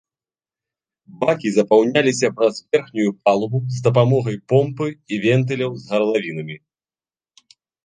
[1.23, 6.55] Бакі запаўняліся праз верхнюю палубу з дапамогай помпы і вентыляў з гарлавінамі.